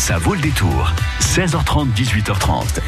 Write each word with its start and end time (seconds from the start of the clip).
Ça 0.00 0.16
vaut 0.16 0.32
le 0.32 0.40
détour. 0.40 0.90
16h30, 1.20 1.92
18h30. 1.94 2.78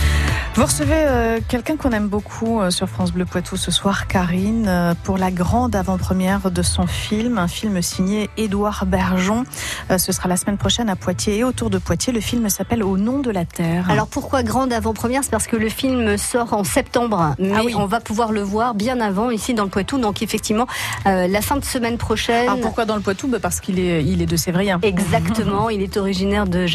Vous 0.55 0.65
recevez 0.65 0.95
euh, 0.97 1.41
quelqu'un 1.47 1.77
qu'on 1.77 1.91
aime 1.93 2.09
beaucoup 2.09 2.61
euh, 2.61 2.71
sur 2.71 2.89
France 2.89 3.13
Bleu 3.13 3.25
Poitou 3.27 3.57
ce 3.57 3.71
soir, 3.71 4.07
Karine, 4.09 4.65
euh, 4.67 4.95
pour 5.05 5.19
la 5.19 5.31
grande 5.31 5.77
avant-première 5.77 6.51
de 6.51 6.63
son 6.63 6.87
film, 6.87 7.37
un 7.39 7.49
film 7.49 7.81
signé 7.83 8.31
Édouard 8.39 8.85
Bergeon. 8.87 9.45
Euh, 9.91 9.99
ce 9.99 10.11
sera 10.13 10.29
la 10.29 10.37
semaine 10.37 10.57
prochaine 10.57 10.89
à 10.89 10.97
Poitiers 10.97 11.37
et 11.39 11.45
autour 11.45 11.69
de 11.71 11.77
Poitiers. 11.79 12.13
Le 12.15 12.21
film 12.21 12.49
s'appelle 12.49 12.83
Au 12.83 12.97
nom 12.97 13.19
de 13.21 13.31
la 13.31 13.45
terre. 13.45 13.89
Alors 13.91 14.09
pourquoi 14.09 14.43
grande 14.43 14.73
avant-première? 14.73 15.23
C'est 15.23 15.31
parce 15.31 15.47
que 15.47 15.57
le 15.57 15.69
film 15.69 16.17
sort 16.17 16.55
en 16.55 16.65
septembre, 16.65 17.35
mais 17.39 17.53
Ah 17.55 17.61
oui. 17.65 17.75
on 17.77 17.87
va 17.87 18.01
pouvoir 18.01 18.33
le 18.33 18.41
voir 18.43 18.75
bien 18.75 19.01
avant 19.01 19.31
ici 19.31 19.53
dans 19.55 19.65
le 19.65 19.71
Poitou. 19.71 19.99
Donc 19.99 20.23
effectivement, 20.23 20.67
euh, 21.07 21.29
la 21.29 21.41
fin 21.43 21.57
de 21.57 21.65
semaine 21.65 21.99
prochaine. 21.99 22.49
Alors 22.49 22.61
pourquoi 22.61 22.87
dans 22.87 22.97
le 22.97 23.03
Poitou? 23.03 23.29
Bah, 23.29 23.39
Parce 23.41 23.61
qu'il 23.61 23.79
est, 23.79 24.03
il 24.05 24.21
est 24.23 24.27
de 24.27 24.37
Sévrien. 24.37 24.81
Exactement, 24.83 25.69
il 25.71 25.83
est 25.83 25.97
originaire 25.99 26.47
de 26.47 26.67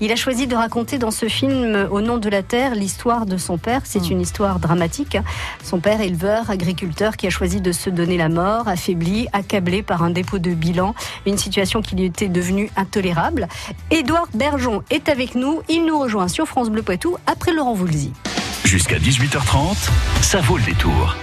Il 0.00 0.12
a 0.12 0.16
choisi 0.16 0.46
de 0.46 0.54
raconter 0.54 0.98
dans 0.98 1.10
ce 1.10 1.26
film 1.26 1.88
Au 1.90 2.00
nom 2.00 2.18
de 2.18 2.28
la 2.28 2.42
terre 2.42 2.74
l'histoire 2.74 3.26
de 3.26 3.36
son 3.36 3.58
père. 3.58 3.82
C'est 3.84 4.10
une 4.10 4.20
histoire 4.20 4.58
dramatique. 4.58 5.16
Son 5.62 5.80
père, 5.80 6.00
éleveur, 6.00 6.50
agriculteur, 6.50 7.16
qui 7.16 7.26
a 7.26 7.30
choisi 7.30 7.60
de 7.60 7.72
se 7.72 7.90
donner 7.90 8.16
la 8.16 8.28
mort, 8.28 8.68
affaibli, 8.68 9.28
accablé 9.32 9.82
par 9.82 10.02
un 10.02 10.10
dépôt 10.10 10.38
de 10.38 10.54
bilan, 10.54 10.94
une 11.26 11.38
situation 11.38 11.82
qui 11.82 11.96
lui 11.96 12.04
était 12.04 12.28
devenue 12.28 12.70
intolérable. 12.76 13.48
Édouard 13.90 14.28
Bergeon 14.34 14.82
est 14.90 15.08
avec 15.08 15.34
nous. 15.34 15.62
Il 15.68 15.84
nous 15.84 15.98
rejoint 15.98 16.28
sur 16.28 16.46
France 16.46 16.70
Bleu 16.70 16.82
Poitou 16.82 17.16
après 17.26 17.52
Laurent 17.52 17.74
Voulzy. 17.74 18.12
Jusqu'à 18.64 18.98
18h30, 18.98 19.76
ça 20.22 20.40
vaut 20.40 20.56
le 20.56 20.64
détour. 20.64 21.14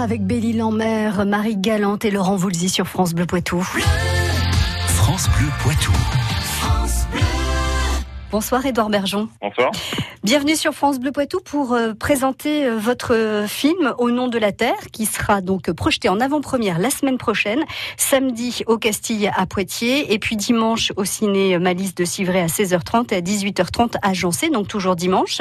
Avec 0.00 0.26
Belle-Île 0.26 0.62
en 0.62 0.72
mer, 0.72 1.26
Marie 1.26 1.56
Galante 1.56 2.04
et 2.04 2.10
Laurent 2.10 2.36
Voulzy 2.36 2.68
sur 2.68 2.86
France 2.86 3.12
Bleu 3.12 3.26
Poitou. 3.26 3.62
France 4.86 5.28
Bleu 5.36 5.48
Poitou. 5.62 5.92
Bonsoir 8.30 8.64
Édouard 8.64 8.90
Bergeon. 8.90 9.28
Bonsoir. 9.40 9.72
Bienvenue 10.22 10.54
sur 10.54 10.72
France 10.72 11.00
Bleu 11.00 11.10
Poitou 11.10 11.40
pour 11.40 11.72
euh, 11.72 11.94
présenter 11.94 12.64
euh, 12.64 12.78
votre 12.78 13.12
euh, 13.12 13.48
film 13.48 13.92
Au 13.98 14.12
nom 14.12 14.28
de 14.28 14.38
la 14.38 14.52
terre 14.52 14.78
qui 14.92 15.06
sera 15.06 15.40
donc 15.40 15.72
projeté 15.72 16.08
en 16.08 16.20
avant-première 16.20 16.78
la 16.78 16.90
semaine 16.90 17.18
prochaine, 17.18 17.64
samedi 17.96 18.62
au 18.68 18.78
Castille 18.78 19.28
à 19.36 19.46
Poitiers 19.46 20.12
et 20.12 20.20
puis 20.20 20.36
dimanche 20.36 20.92
au 20.96 21.04
ciné 21.04 21.58
Malice 21.58 21.96
de 21.96 22.04
Civray 22.04 22.42
à 22.42 22.46
16h30 22.46 23.12
et 23.12 23.16
à 23.16 23.20
18h30 23.20 23.96
à 24.00 24.12
Jancé, 24.12 24.48
donc 24.48 24.68
toujours 24.68 24.94
dimanche. 24.94 25.40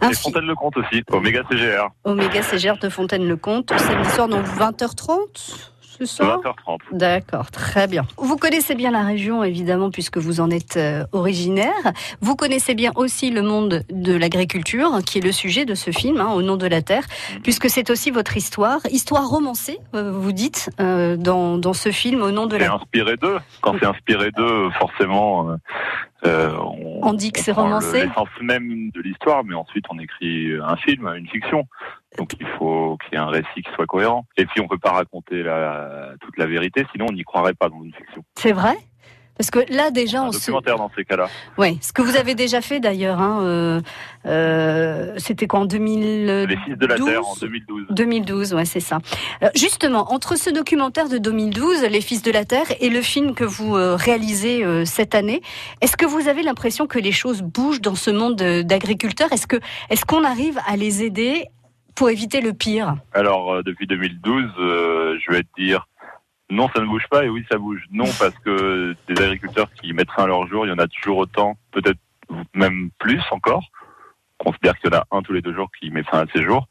Un 0.00 0.10
Et 0.10 0.14
Fontaine-le-Comte 0.14 0.78
aussi, 0.78 1.02
Oméga 1.10 1.42
CGR. 1.50 1.90
Oméga 2.04 2.42
CGR 2.42 2.78
de 2.78 2.88
Fontaine-le-Comte, 2.88 3.72
samedi 3.76 4.08
soir 4.10 4.28
donc 4.28 4.46
20h30 4.46 5.71
c'est 5.98 6.06
ça 6.06 6.40
20h30. 6.44 6.78
D'accord, 6.92 7.50
très 7.50 7.86
bien. 7.86 8.04
Vous 8.16 8.36
connaissez 8.36 8.74
bien 8.74 8.90
la 8.90 9.02
région, 9.02 9.42
évidemment, 9.44 9.90
puisque 9.90 10.18
vous 10.18 10.40
en 10.40 10.50
êtes 10.50 10.76
euh, 10.76 11.04
originaire. 11.12 11.72
Vous 12.20 12.36
connaissez 12.36 12.74
bien 12.74 12.92
aussi 12.96 13.30
le 13.30 13.42
monde 13.42 13.82
de 13.90 14.14
l'agriculture, 14.14 14.90
qui 15.04 15.18
est 15.18 15.22
le 15.24 15.32
sujet 15.32 15.64
de 15.64 15.74
ce 15.74 15.90
film, 15.90 16.20
hein, 16.20 16.32
Au 16.34 16.42
nom 16.42 16.56
de 16.56 16.66
la 16.66 16.82
terre, 16.82 17.04
puisque 17.42 17.68
c'est 17.70 17.90
aussi 17.90 18.10
votre 18.10 18.36
histoire, 18.36 18.80
histoire 18.90 19.28
romancée, 19.28 19.78
euh, 19.94 20.10
vous 20.12 20.32
dites, 20.32 20.70
euh, 20.80 21.16
dans, 21.16 21.58
dans 21.58 21.72
ce 21.74 21.90
film, 21.90 22.22
Au 22.22 22.30
nom 22.30 22.46
de 22.46 22.52
C'est 22.58 22.64
la 22.66 22.74
inspiré 22.74 23.16
d'eux. 23.16 23.38
Quand 23.60 23.74
c'est 23.78 23.86
inspiré 23.86 24.30
d'eux, 24.32 24.70
forcément, 24.78 25.50
euh, 25.50 25.56
euh, 26.26 26.56
on, 26.58 27.00
On 27.08 27.12
dit 27.14 27.32
que 27.32 27.40
c'est 27.40 27.50
le- 27.52 27.60
romancé. 27.60 28.06
L'essence 28.06 28.28
même 28.40 28.90
de 28.90 29.00
l'histoire, 29.00 29.42
mais 29.44 29.54
ensuite 29.54 29.84
on 29.90 29.98
écrit 29.98 30.52
un 30.64 30.76
film, 30.76 31.06
une 31.16 31.26
fiction. 31.28 31.64
Donc 32.18 32.32
il 32.38 32.46
faut 32.58 32.98
qu'il 32.98 33.14
y 33.14 33.16
ait 33.16 33.24
un 33.24 33.30
récit 33.30 33.62
qui 33.62 33.70
soit 33.74 33.86
cohérent. 33.86 34.26
Et 34.36 34.46
puis 34.46 34.60
on 34.60 34.68
peut 34.68 34.78
pas 34.78 34.92
raconter 34.92 35.42
la, 35.42 36.12
toute 36.20 36.36
la 36.36 36.46
vérité, 36.46 36.84
sinon 36.92 37.06
on 37.08 37.12
n'y 37.12 37.24
croirait 37.24 37.54
pas 37.54 37.68
dans 37.68 37.82
une 37.82 37.94
fiction. 37.94 38.24
C'est 38.36 38.52
vrai? 38.52 38.76
Parce 39.38 39.50
que 39.50 39.60
là 39.74 39.90
déjà, 39.90 40.22
on 40.22 40.30
se... 40.30 40.38
documentaire 40.38 40.76
dans 40.76 40.90
ces 40.94 41.04
cas-là. 41.04 41.28
Ouais, 41.56 41.76
ce 41.80 41.92
que 41.92 42.02
vous 42.02 42.16
avez 42.16 42.34
déjà 42.34 42.60
fait 42.60 42.80
d'ailleurs, 42.80 43.18
hein, 43.18 43.40
euh, 43.42 43.80
euh, 44.26 45.14
c'était 45.16 45.46
quoi 45.46 45.60
en 45.60 45.64
2012 45.64 46.48
Les 46.48 46.56
Fils 46.58 46.76
de 46.76 46.86
la 46.86 46.96
Terre 46.96 47.26
en 47.26 47.34
2012. 47.34 47.86
2012, 47.90 48.54
ouais, 48.54 48.64
c'est 48.66 48.80
ça. 48.80 48.98
Euh, 49.42 49.48
justement, 49.54 50.12
entre 50.12 50.36
ce 50.36 50.50
documentaire 50.50 51.08
de 51.08 51.16
2012, 51.16 51.82
Les 51.84 52.02
Fils 52.02 52.22
de 52.22 52.30
la 52.30 52.44
Terre, 52.44 52.66
et 52.80 52.90
le 52.90 53.00
film 53.00 53.34
que 53.34 53.44
vous 53.44 53.72
réalisez 53.72 54.84
cette 54.84 55.14
année, 55.14 55.40
est-ce 55.80 55.96
que 55.96 56.06
vous 56.06 56.28
avez 56.28 56.42
l'impression 56.42 56.86
que 56.86 56.98
les 56.98 57.12
choses 57.12 57.40
bougent 57.42 57.80
dans 57.80 57.94
ce 57.94 58.10
monde 58.10 58.36
d'agriculteurs? 58.36 59.32
Est-ce 59.32 59.46
que 59.46 59.56
est-ce 59.88 60.04
qu'on 60.04 60.24
arrive 60.24 60.58
à 60.66 60.76
les 60.76 61.02
aider 61.02 61.48
pour 61.94 62.10
éviter 62.10 62.40
le 62.40 62.52
pire 62.52 62.96
Alors 63.12 63.52
euh, 63.52 63.62
depuis 63.62 63.86
2012, 63.86 64.44
euh, 64.58 65.18
je 65.24 65.32
vais 65.32 65.42
te 65.42 65.60
dire 65.60 65.86
non, 66.50 66.68
ça 66.74 66.82
ne 66.82 66.86
bouge 66.86 67.06
pas 67.10 67.24
et 67.24 67.28
oui, 67.30 67.44
ça 67.50 67.56
bouge. 67.56 67.82
Non, 67.90 68.04
parce 68.18 68.38
que 68.44 68.94
des 69.08 69.22
agriculteurs 69.22 69.72
qui 69.72 69.92
mettent 69.92 70.10
fin 70.10 70.24
à 70.24 70.26
leur 70.26 70.46
jour, 70.48 70.66
il 70.66 70.68
y 70.68 70.72
en 70.72 70.78
a 70.78 70.86
toujours 70.86 71.18
autant, 71.18 71.56
peut-être 71.70 71.98
même 72.54 72.90
plus 72.98 73.20
encore. 73.30 73.64
On 74.40 74.50
considère 74.50 74.78
qu'il 74.78 74.92
y 74.92 74.94
en 74.94 74.98
a 74.98 75.06
un 75.10 75.22
tous 75.22 75.32
les 75.32 75.42
deux 75.42 75.54
jours 75.54 75.70
qui 75.78 75.90
met 75.90 76.02
fin 76.02 76.20
à 76.20 76.26
ses 76.34 76.42
jours. 76.42 76.68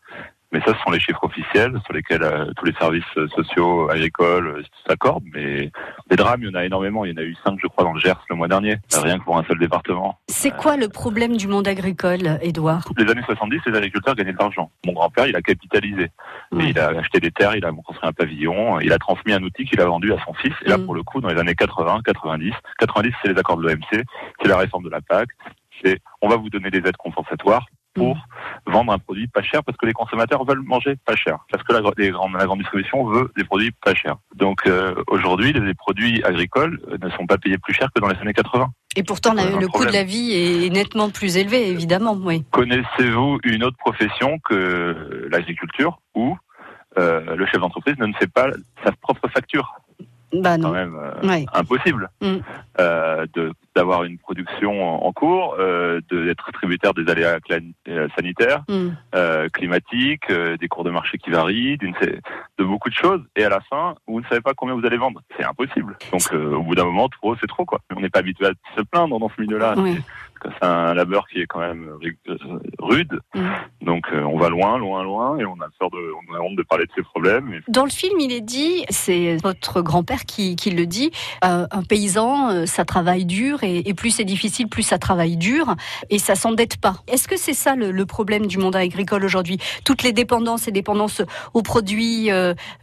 Mais 0.51 0.59
ça, 0.62 0.74
ce 0.74 0.80
sont 0.83 0.92
les 0.92 1.00
chiffres 1.00 1.24
officiels 1.24 1.80
sur 1.86 1.94
lesquels 1.94 2.24
euh, 2.24 2.51
tous 2.57 2.65
les 2.65 2.74
services 2.74 3.03
euh, 3.18 3.27
sociaux, 3.30 3.89
agricoles 3.89 4.48
euh, 4.48 4.63
s'accordent. 4.86 5.24
Mais 5.33 5.71
des 6.09 6.15
drames, 6.18 6.42
il 6.44 6.50
y 6.50 6.51
en 6.51 6.56
a 6.59 6.65
énormément. 6.65 7.06
Il 7.06 7.12
y 7.12 7.13
en 7.13 7.21
a 7.21 7.25
eu 7.25 7.36
cinq, 7.45 7.57
je 7.62 7.68
crois, 7.68 7.86
dans 7.86 7.94
le 7.94 8.00
Gers 8.01 8.15
le 8.30 8.36
mois 8.36 8.50
dernier. 8.50 8.75
Rien 8.94 9.18
que 9.18 9.24
pour 9.24 9.38
un 9.38 9.44
seul 9.45 9.57
département. 9.59 10.19
C'est 10.27 10.51
quoi 10.51 10.75
le 10.75 10.89
problème 10.89 11.38
du 11.38 11.48
monde 11.48 11.68
agricole, 11.69 12.38
Édouard? 12.42 12.83
Les 12.98 13.09
années 13.09 13.21
70, 13.25 13.62
les 13.68 13.77
agriculteurs 13.77 14.15
gagnaient 14.15 14.33
de 14.33 14.38
l'argent. 14.38 14.69
Mon 14.86 14.92
grand-père, 14.94 15.27
il 15.27 15.36
a 15.38 15.42
capitalisé. 15.42 16.03
Et 16.03 16.56
Ouais. 16.56 16.69
il 16.71 16.80
a 16.80 16.89
acheté 16.89 17.19
des 17.21 17.31
terres, 17.31 17.56
il 17.56 17.63
a 17.63 17.71
construit 17.71 18.09
un 18.09 18.12
pavillon, 18.12 18.80
il 18.81 18.92
a 18.92 18.98
transmis 18.98 19.31
un 19.33 19.42
outil 19.44 19.63
qu'il 19.63 19.80
a 19.80 19.86
vendu 19.86 20.12
à 20.12 20.18
son 20.25 20.33
fils. 20.33 20.53
Et 20.65 20.69
là, 20.69 20.77
Mm. 20.77 20.86
pour 20.86 20.95
le 20.95 21.03
coup, 21.03 21.21
dans 21.21 21.30
les 21.30 21.39
années 21.39 21.56
80, 21.56 22.01
90, 22.03 22.51
90, 22.77 23.13
c'est 23.21 23.31
les 23.31 23.39
accords 23.39 23.56
de 23.57 23.63
l'OMC, 23.63 24.03
c'est 24.42 24.48
la 24.50 24.57
réforme 24.57 24.83
de 24.83 24.89
la 24.89 25.00
PAC, 25.01 25.30
c'est 25.81 26.00
on 26.21 26.27
va 26.27 26.36
vous 26.36 26.50
donner 26.50 26.69
des 26.69 26.80
aides 26.80 26.98
compensatoires 26.98 27.65
pour 27.93 28.17
vendre 28.67 28.93
un 28.93 28.99
produit 28.99 29.27
pas 29.27 29.41
cher 29.41 29.63
parce 29.63 29.77
que 29.77 29.85
les 29.85 29.93
consommateurs 29.93 30.45
veulent 30.45 30.61
manger 30.63 30.95
pas 31.05 31.15
cher. 31.15 31.39
Parce 31.51 31.63
que 31.63 31.73
la, 31.73 31.81
les 31.97 32.11
la 32.11 32.45
grande 32.45 32.59
distribution 32.59 33.05
veut 33.05 33.31
des 33.38 33.43
produits 33.43 33.71
pas 33.83 33.93
chers. 33.93 34.15
Donc 34.35 34.65
euh, 34.65 34.95
aujourd'hui, 35.07 35.53
les 35.53 35.73
produits 35.73 36.23
agricoles 36.23 36.79
euh, 36.89 36.97
ne 37.01 37.09
sont 37.11 37.25
pas 37.25 37.38
payés 37.38 37.57
plus 37.57 37.73
cher 37.73 37.89
que 37.93 37.99
dans 38.01 38.07
les 38.07 38.17
années 38.19 38.33
80. 38.33 38.69
Et 38.95 39.03
pourtant, 39.03 39.33
la- 39.33 39.43
un 39.43 39.59
le 39.59 39.67
coût 39.67 39.85
de 39.85 39.91
la 39.91 40.03
vie 40.03 40.33
est 40.33 40.69
nettement 40.69 41.09
plus 41.09 41.38
élevé, 41.38 41.69
évidemment. 41.69 42.13
Oui. 42.21 42.43
Connaissez-vous 42.51 43.39
une 43.43 43.63
autre 43.63 43.77
profession 43.77 44.38
que 44.49 45.27
l'agriculture 45.31 45.99
où 46.15 46.38
euh, 46.97 47.35
le 47.35 47.45
chef 47.45 47.59
d'entreprise 47.61 47.95
ne 47.99 48.11
fait 48.13 48.27
pas 48.31 48.47
sa 48.83 48.91
propre 48.91 49.27
facture? 49.29 49.73
Bah 50.33 50.56
quand 50.56 50.60
non. 50.60 50.72
même 50.72 50.95
euh, 50.95 51.28
Ouais. 51.28 51.45
impossible 51.54 52.10
Mm. 52.22 52.38
euh, 52.80 53.25
d'avoir 53.75 54.04
une 54.04 54.18
production 54.18 54.72
en, 55.04 55.06
en 55.07 55.12
cours, 55.12 55.56
euh, 55.60 56.00
d'être 56.12 56.51
tributaire 56.54 56.94
des 56.94 57.10
aléas 57.12 57.38
euh, 57.88 58.07
sanitaires, 58.16 58.63
Hmm. 58.69 58.89
euh, 59.16 59.50
climatiques, 59.50 60.30
euh, 60.30 60.57
des 60.57 60.68
cours 60.68 60.83
de 60.83 60.92
marché 60.92 61.18
qui 61.18 61.30
varient, 61.31 61.78
de 61.78 62.63
beaucoup 62.63 62.89
de 62.89 62.95
choses. 62.95 63.22
Et 63.36 63.44
à 63.44 63.50
la 63.50 63.60
fin, 63.62 63.95
vous 64.07 64.19
ne 64.22 64.25
savez 64.28 64.42
pas 64.42 64.54
combien 64.54 64.75
vous 64.75 64.86
allez 64.86 64.98
vendre. 64.98 65.22
C'est 65.38 65.44
impossible. 65.45 65.98
Donc 66.12 66.22
euh, 66.34 66.56
au 66.56 66.63
bout 66.63 66.75
d'un 66.75 66.86
moment, 66.86 67.10
trop, 67.10 67.36
c'est 67.38 67.48
trop 67.48 67.66
quoi. 67.66 67.80
On 67.95 68.00
n'est 68.01 68.10
pas 68.10 68.19
habitué 68.19 68.45
à 68.48 68.51
se 68.77 68.81
plaindre 68.84 69.19
dans 69.19 69.30
ce 69.36 69.42
milieu-là. 69.42 69.74
Oui. 69.77 70.00
C'est- 70.43 70.65
un 70.65 70.93
labeur 70.93 71.27
qui 71.27 71.39
est 71.41 71.45
quand 71.47 71.59
même 71.59 71.88
euh, 72.29 72.59
rude. 72.79 73.19
Mm. 73.33 73.47
Donc 73.85 74.05
euh, 74.13 74.21
on 74.23 74.38
va 74.38 74.49
loin, 74.49 74.77
loin, 74.77 75.03
loin, 75.03 75.38
et 75.38 75.45
on 75.45 75.53
a 75.61 75.67
peur 75.79 75.89
de, 75.91 75.97
on 75.97 76.35
a 76.35 76.39
honte 76.39 76.55
de 76.55 76.63
parler 76.63 76.85
de 76.85 76.91
ces 76.95 77.03
problèmes. 77.03 77.53
Et 77.53 77.61
Dans 77.67 77.83
le 77.83 77.89
film, 77.91 78.19
il 78.19 78.31
est 78.31 78.41
dit, 78.41 78.85
c'est 78.89 79.38
votre 79.43 79.81
grand-père 79.81 80.25
qui, 80.25 80.55
qui 80.55 80.71
le 80.71 80.85
dit, 80.85 81.11
euh, 81.43 81.65
un 81.71 81.83
paysan, 81.83 82.49
euh, 82.51 82.65
ça 82.65 82.85
travaille 82.85 83.25
dur 83.25 83.63
et, 83.63 83.79
et 83.88 83.93
plus 83.93 84.11
c'est 84.11 84.23
difficile, 84.23 84.67
plus 84.67 84.83
ça 84.83 84.97
travaille 84.97 85.38
dur 85.38 85.75
et 86.09 86.19
ça 86.19 86.35
s'endette 86.35 86.77
pas. 86.79 86.95
Est-ce 87.07 87.27
que 87.27 87.38
c'est 87.38 87.53
ça 87.53 87.75
le, 87.75 87.91
le 87.91 88.05
problème 88.05 88.45
du 88.47 88.57
monde 88.57 88.75
agricole 88.75 89.23
aujourd'hui? 89.25 89.57
Toutes 89.85 90.03
les 90.03 90.11
dépendances 90.13 90.67
et 90.67 90.71
dépendances 90.71 91.21
aux 91.53 91.61
produits 91.63 92.29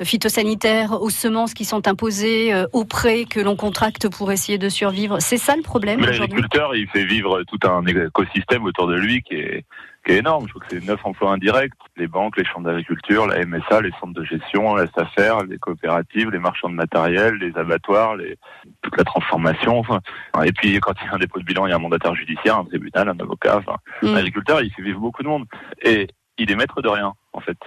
phytosanitaires, 0.03 1.01
aux 1.03 1.11
semences 1.11 1.55
qui 1.55 1.65
sont 1.65 1.87
imposées, 1.87 2.53
aux 2.73 2.85
prêts 2.85 3.25
que 3.25 3.41
l'on 3.41 3.57
contracte 3.57 4.09
pour 4.09 4.33
essayer 4.33 4.59
de 4.59 4.69
survivre. 4.69 5.19
C'est 5.21 5.37
ça 5.37 5.57
le 5.57 5.63
problème 5.63 6.01
aujourd'hui? 6.01 6.21
l'agriculteur, 6.21 6.75
il 6.75 6.89
fait 6.89 7.05
vivre 7.05 7.43
tout 7.51 7.69
un 7.69 7.85
écosystème 7.87 8.65
autour 8.65 8.87
de 8.87 8.95
lui 8.95 9.23
qui 9.23 9.35
est, 9.35 9.65
qui 10.05 10.13
est 10.13 10.19
énorme. 10.19 10.47
Je 10.47 10.53
crois 10.55 10.67
que 10.67 10.79
c'est 10.79 10.85
neuf 10.85 11.01
emplois 11.05 11.33
indirects. 11.33 11.73
Les 11.97 12.07
banques, 12.07 12.37
les 12.37 12.45
chambres 12.45 12.67
d'agriculture, 12.67 13.27
la 13.27 13.45
MSA, 13.45 13.81
les 13.81 13.93
centres 14.01 14.15
de 14.15 14.25
gestion, 14.25 14.75
la 14.75 14.87
SAFER, 14.87 15.47
les 15.49 15.59
coopératives, 15.59 16.31
les 16.31 16.39
marchands 16.39 16.69
de 16.69 16.75
matériel, 16.75 17.35
les 17.35 17.57
abattoirs, 17.57 18.17
les, 18.17 18.37
toute 18.83 18.97
la 18.97 19.05
transformation. 19.05 19.79
Enfin, 19.79 20.01
et 20.45 20.53
puis, 20.53 20.79
quand 20.81 20.93
il 21.01 21.07
y 21.07 21.09
a 21.09 21.15
un 21.15 21.19
dépôt 21.19 21.41
de 21.41 21.45
bilan, 21.45 21.67
il 21.67 21.71
y 21.71 21.73
a 21.73 21.77
un 21.77 21.81
mandataire 21.81 22.15
judiciaire, 22.15 22.59
un 22.59 22.65
tribunal, 22.65 23.09
un 23.09 23.19
avocat. 23.19 23.59
Enfin, 23.59 23.77
Mm. 24.03 24.15
L'agriculteur, 24.15 24.61
il 24.63 24.73
fait 24.73 24.83
vivre 24.83 25.01
beaucoup 25.01 25.23
de 25.23 25.29
monde. 25.29 25.47
Et 25.83 26.09
il 26.39 26.51
est 26.51 26.57
maître 26.57 26.81
de 26.81 26.89
rien, 26.89 27.13
en 27.33 27.41
fait. 27.41 27.59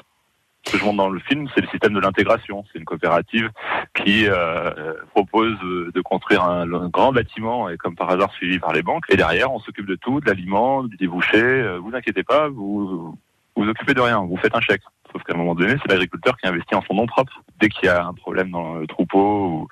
Ce 0.65 0.73
que 0.73 0.77
je 0.77 0.85
montre 0.85 0.97
dans 0.97 1.09
le 1.09 1.19
film, 1.19 1.47
c'est 1.53 1.61
le 1.61 1.67
système 1.67 1.93
de 1.93 1.99
l'intégration. 1.99 2.63
C'est 2.71 2.79
une 2.79 2.85
coopérative 2.85 3.49
qui 3.95 4.27
euh, 4.27 4.93
propose 5.11 5.57
euh, 5.63 5.91
de 5.93 6.01
construire 6.01 6.43
un, 6.43 6.67
grand 6.89 7.11
bâtiment 7.11 7.67
et 7.69 7.77
comme 7.77 7.95
par 7.95 8.09
hasard 8.11 8.31
suivi 8.33 8.59
par 8.59 8.71
les 8.71 8.83
banques. 8.83 9.05
Et 9.09 9.17
derrière, 9.17 9.51
on 9.51 9.59
s'occupe 9.59 9.87
de 9.87 9.95
tout, 9.95 10.19
de 10.21 10.27
l'aliment, 10.27 10.83
des 10.83 11.07
bouchers. 11.07 11.41
Euh, 11.41 11.79
vous 11.79 11.95
inquiétez 11.95 12.23
pas, 12.23 12.47
vous 12.47 13.17
vous 13.55 13.67
occupez 13.67 13.93
de 13.93 14.01
rien, 14.01 14.19
vous 14.19 14.37
faites 14.37 14.55
un 14.55 14.61
chèque. 14.61 14.83
Sauf 15.11 15.23
qu'à 15.23 15.33
un 15.33 15.37
moment 15.37 15.55
donné, 15.55 15.75
c'est 15.81 15.91
l'agriculteur 15.91 16.37
qui 16.37 16.47
investit 16.47 16.75
en 16.75 16.81
son 16.81 16.93
nom 16.93 17.05
propre. 17.05 17.41
Dès 17.59 17.69
qu'il 17.69 17.85
y 17.85 17.89
a 17.89 18.05
un 18.05 18.13
problème 18.13 18.51
dans 18.51 18.75
le 18.75 18.87
troupeau 18.87 19.67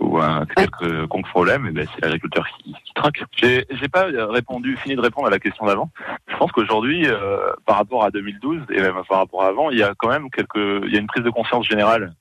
ou, 0.00 0.04
ou 0.04 0.18
un 0.18 0.44
quelconque 0.46 1.28
problème, 1.28 1.66
eh 1.68 1.72
ben, 1.72 1.86
c'est 1.94 2.02
l'agriculteur 2.02 2.46
qui, 2.48 2.74
qui 2.84 2.94
traque. 2.94 3.22
J'ai 3.32 3.64
j'ai 3.70 3.88
pas 3.88 4.06
répondu, 4.30 4.76
fini 4.76 4.96
de 4.96 5.00
répondre 5.00 5.28
à 5.28 5.30
la 5.30 5.38
question 5.38 5.66
d'avant. 5.66 5.90
Je 6.28 6.36
pense 6.36 6.50
qu'aujourd'hui, 6.52 7.06
euh, 7.06 7.52
par 7.64 7.76
rapport 7.76 8.04
à 8.04 8.10
2012 8.10 8.62
et 8.70 8.80
même 8.80 8.94
par 9.08 9.18
rapport 9.18 9.42
à 9.44 9.48
avant, 9.48 9.70
il 9.70 9.78
y 9.78 9.82
a 9.82 9.94
quand 9.96 10.08
même 10.08 10.30
quelques, 10.30 10.56
il 10.56 10.92
y 10.92 10.96
a 10.96 11.00
une 11.00 11.06
prise 11.06 11.24
de 11.24 11.30
conscience 11.30 11.66
générale 11.66 12.14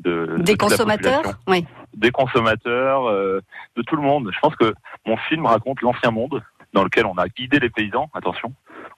de, 0.00 0.26
de 0.26 0.42
Des 0.42 0.56
consommateurs 0.56 1.22
Oui. 1.46 1.64
des 1.94 2.10
consommateurs, 2.10 3.08
euh, 3.08 3.40
de 3.76 3.82
tout 3.82 3.96
le 3.96 4.02
monde. 4.02 4.30
Je 4.32 4.38
pense 4.40 4.56
que 4.56 4.74
mon 5.06 5.16
film 5.16 5.46
raconte 5.46 5.80
l'ancien 5.80 6.10
monde 6.10 6.42
dans 6.72 6.84
lequel 6.84 7.06
on 7.06 7.16
a 7.18 7.28
guidé 7.28 7.58
les 7.58 7.70
paysans. 7.70 8.10
Attention, 8.14 8.52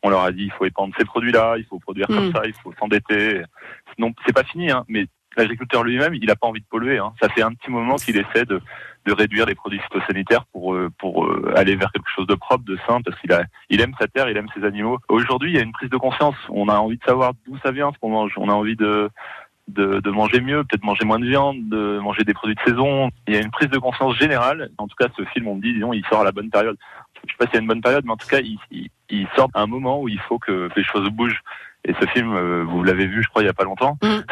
on 0.04 0.11
leur 0.11 0.23
a 0.23 0.30
dit 0.30 0.44
il 0.44 0.52
faut 0.52 0.66
épandre 0.66 0.94
ces 0.99 1.04
produits-là, 1.04 1.56
il 1.58 1.64
faut 1.64 1.80
produire 1.80 2.06
comme 2.06 2.28
Mm. 2.28 2.32
ça, 2.32 2.42
il 2.44 2.52
faut 2.62 2.73
s'endetter. 2.78 3.42
Non, 3.99 4.12
c'est 4.25 4.34
pas 4.34 4.44
fini, 4.44 4.70
hein, 4.70 4.84
mais 4.87 5.06
l'agriculteur 5.37 5.82
lui-même, 5.82 6.14
il 6.14 6.26
n'a 6.26 6.37
pas 6.37 6.46
envie 6.46 6.61
de 6.61 6.66
polluer. 6.66 6.99
Hein. 6.99 7.12
Ça 7.20 7.28
fait 7.28 7.42
un 7.42 7.52
petit 7.54 7.70
moment 7.70 7.96
qu'il 7.96 8.16
essaie 8.16 8.44
de, 8.44 8.61
de 9.06 9.12
réduire 9.12 9.46
les 9.46 9.54
produits 9.54 9.80
phytosanitaires 9.80 10.44
pour 10.52 10.75
euh, 10.75 10.90
pour 10.99 11.25
euh, 11.25 11.52
aller 11.56 11.75
vers 11.75 11.90
quelque 11.90 12.11
chose 12.14 12.26
de 12.26 12.34
propre, 12.34 12.64
de 12.64 12.76
sain, 12.87 13.00
parce 13.02 13.18
qu'il 13.20 13.32
a 13.32 13.42
il 13.70 13.80
aime 13.80 13.94
sa 13.99 14.06
terre, 14.06 14.28
il 14.28 14.37
aime 14.37 14.49
ses 14.54 14.64
animaux. 14.64 14.99
Aujourd'hui, 15.08 15.50
il 15.50 15.56
y 15.56 15.58
a 15.58 15.62
une 15.62 15.73
prise 15.73 15.90
de 15.90 15.96
conscience. 15.96 16.37
On 16.50 16.68
a 16.68 16.76
envie 16.76 16.99
de 16.99 17.04
savoir 17.04 17.32
d'où 17.46 17.56
ça 17.64 17.73
vient 17.73 17.90
ce 17.92 17.99
qu'on 17.99 18.11
mange. 18.11 18.32
On 18.37 18.49
a 18.49 18.52
envie 18.52 18.76
de 18.76 19.08
de, 19.68 20.00
de 20.00 20.11
manger 20.11 20.42
mieux, 20.42 20.62
peut-être 20.64 20.84
manger 20.84 21.06
moins 21.06 21.18
de 21.18 21.26
viande, 21.26 21.56
de 21.70 21.99
manger 21.99 22.23
des 22.25 22.34
produits 22.34 22.54
de 22.54 22.61
saison. 22.70 23.11
Il 23.26 23.34
y 23.34 23.37
a 23.38 23.40
une 23.40 23.50
prise 23.50 23.70
de 23.70 23.78
conscience 23.78 24.14
générale. 24.18 24.70
En 24.76 24.87
tout 24.87 24.96
cas, 24.99 25.08
ce 25.16 25.25
film, 25.25 25.49
on 25.49 25.54
me 25.56 25.62
dit, 25.62 25.73
disons, 25.73 25.94
il 25.94 26.04
sort 26.06 26.20
à 26.20 26.25
la 26.25 26.32
bonne 26.32 26.50
période. 26.50 26.76
Je 27.26 27.33
sais 27.33 27.37
pas 27.38 27.47
y 27.52 27.57
a 27.57 27.61
une 27.61 27.66
bonne 27.66 27.81
période, 27.81 28.04
mais 28.04 28.12
en 28.12 28.16
tout 28.16 28.28
cas, 28.28 28.40
il, 28.40 28.59
il, 28.71 28.88
il 29.11 29.26
sort 29.37 29.50
un 29.54 29.66
moment 29.66 30.00
où 30.00 30.09
il 30.09 30.21
faut 30.21 30.38
que 30.38 30.69
les 30.76 30.85
choses 30.85 31.09
bougent. 31.11 31.43
Et 31.86 31.92
ce 32.00 32.06
film, 32.06 32.34
euh, 32.34 32.64
vous 32.66 32.82
l'avez 32.82 33.06
vu, 33.06 33.22
je 33.22 33.28
crois, 33.28 33.42
il 33.42 33.46
y 33.46 33.48
a 33.48 33.52
pas 33.52 33.64
longtemps. 33.64 33.96
Mm. 34.02 34.16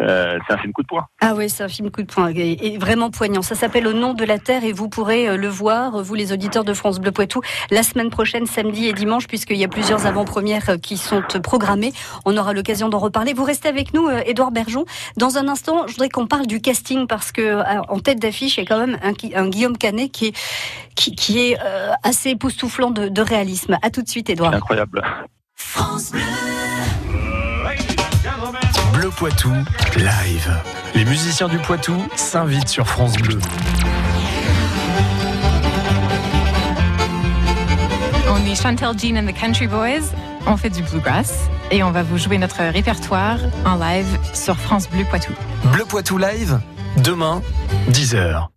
Euh, 0.00 0.38
c'est 0.46 0.54
un 0.54 0.58
film 0.58 0.72
coup 0.72 0.80
de 0.82 0.86
poing. 0.86 1.06
Ah 1.20 1.34
oui, 1.36 1.50
c'est 1.50 1.62
un 1.62 1.68
film 1.68 1.90
coup 1.90 2.00
de 2.02 2.10
poing 2.10 2.30
et, 2.34 2.52
et 2.74 2.78
vraiment 2.78 3.10
poignant. 3.10 3.42
Ça 3.42 3.54
s'appelle 3.54 3.86
Au 3.86 3.92
nom 3.92 4.14
de 4.14 4.24
la 4.24 4.38
terre 4.38 4.64
et 4.64 4.72
vous 4.72 4.88
pourrez 4.88 5.28
euh, 5.28 5.36
le 5.36 5.48
voir, 5.48 6.02
vous 6.02 6.14
les 6.14 6.32
auditeurs 6.32 6.64
de 6.64 6.72
France 6.72 6.98
Bleu 7.00 7.12
Poitou, 7.12 7.42
la 7.70 7.82
semaine 7.82 8.08
prochaine, 8.08 8.46
samedi 8.46 8.86
et 8.86 8.94
dimanche, 8.94 9.26
puisqu'il 9.26 9.58
y 9.58 9.64
a 9.64 9.68
plusieurs 9.68 10.06
avant-premières 10.06 10.80
qui 10.80 10.96
sont 10.96 11.22
programmées. 11.42 11.92
On 12.24 12.34
aura 12.38 12.54
l'occasion 12.54 12.88
d'en 12.88 12.98
reparler. 12.98 13.34
Vous 13.34 13.44
restez 13.44 13.68
avec 13.68 13.92
nous, 13.92 14.08
Édouard 14.24 14.50
Bergeon. 14.50 14.86
Dans 15.18 15.36
un 15.36 15.48
instant, 15.48 15.86
je 15.86 15.92
voudrais 15.92 16.08
qu'on 16.08 16.26
parle 16.26 16.46
du 16.46 16.62
casting 16.62 17.06
parce 17.06 17.30
que 17.30 17.60
en 17.90 17.98
tête 17.98 18.20
d'affiche, 18.20 18.56
il 18.56 18.60
y 18.60 18.62
a 18.62 18.66
quand 18.66 18.78
même 18.86 18.98
un, 19.02 19.12
Gui- 19.12 19.34
un 19.36 19.48
Guillaume 19.48 19.76
Canet 19.76 20.10
qui 20.10 20.28
est, 20.28 20.36
qui, 20.96 21.14
qui 21.14 21.40
est 21.40 21.58
euh, 21.62 21.90
assez 22.04 22.30
époustouflant 22.30 22.90
de, 22.90 23.08
de 23.08 23.20
réalisme. 23.22 23.76
À 23.82 23.90
tout 23.90 24.00
de 24.02 24.08
suite, 24.08 24.30
Édouard. 24.30 24.54
Incroyable. 24.54 25.02
Bleu 25.74 26.69
Bleu 29.00 29.08
Poitou, 29.08 29.54
live. 29.96 30.60
Les 30.94 31.06
musiciens 31.06 31.48
du 31.48 31.56
Poitou 31.56 31.96
s'invitent 32.16 32.68
sur 32.68 32.86
France 32.86 33.16
Bleu. 33.16 33.38
On 38.28 38.44
est 38.44 38.62
Chantel 38.62 38.90
Jean 38.98 39.16
and 39.16 39.26
the 39.26 39.34
Country 39.34 39.68
Boys. 39.68 40.12
On 40.46 40.58
fait 40.58 40.68
du 40.68 40.82
bluegrass 40.82 41.48
et 41.70 41.82
on 41.82 41.92
va 41.92 42.02
vous 42.02 42.18
jouer 42.18 42.36
notre 42.36 42.62
répertoire 42.62 43.38
en 43.64 43.76
live 43.76 44.18
sur 44.34 44.58
France 44.58 44.86
Bleu 44.90 45.04
Poitou. 45.08 45.32
Bleu 45.72 45.86
Poitou 45.86 46.18
live, 46.18 46.60
demain, 46.98 47.40
10h. 47.88 48.48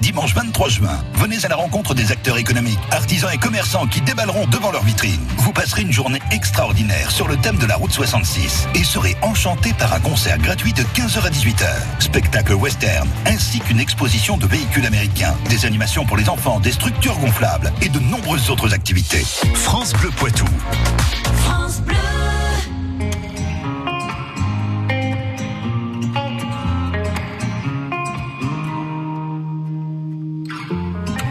Dimanche 0.00 0.34
23 0.34 0.68
juin. 0.70 1.04
Venez 1.14 1.44
à 1.44 1.48
la 1.48 1.56
rencontre 1.56 1.94
des 1.94 2.12
acteurs 2.12 2.38
économiques, 2.38 2.78
artisans 2.90 3.30
et 3.32 3.36
commerçants 3.36 3.86
qui 3.86 4.00
déballeront 4.00 4.46
devant 4.46 4.70
leur 4.72 4.82
vitrine. 4.82 5.20
Vous 5.36 5.52
passerez 5.52 5.82
une 5.82 5.92
journée 5.92 6.20
extraordinaire 6.30 7.10
sur 7.10 7.28
le 7.28 7.36
thème 7.36 7.58
de 7.58 7.66
la 7.66 7.76
route 7.76 7.92
66 7.92 8.68
et 8.74 8.84
serez 8.84 9.16
enchanté 9.20 9.74
par 9.74 9.92
un 9.92 10.00
concert 10.00 10.38
gratuit 10.38 10.72
de 10.72 10.82
15h 10.82 11.26
à 11.26 11.30
18h. 11.30 11.66
Spectacle 11.98 12.54
western, 12.54 13.08
ainsi 13.26 13.60
qu'une 13.60 13.80
exposition 13.80 14.38
de 14.38 14.46
véhicules 14.46 14.86
américains, 14.86 15.34
des 15.50 15.66
animations 15.66 16.06
pour 16.06 16.16
les 16.16 16.28
enfants, 16.30 16.60
des 16.60 16.72
structures 16.72 17.18
gonflables 17.18 17.70
et 17.82 17.90
de 17.90 17.98
nombreuses 17.98 18.50
autres 18.50 18.72
activités. 18.72 19.24
France 19.54 19.92
Bleu 19.92 20.10
Poitou. 20.16 20.46